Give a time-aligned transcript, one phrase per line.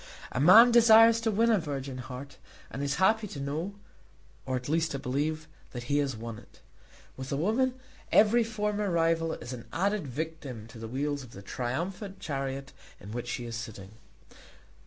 [0.31, 2.37] A man desires to win a virgin heart,
[2.71, 3.75] and is happy to know,
[4.47, 6.59] or at least to believe, that he has won it.
[7.15, 7.75] With a woman
[8.11, 13.11] every former rival is an added victim to the wheels of the triumphant chariot in
[13.11, 13.91] which she is sitting.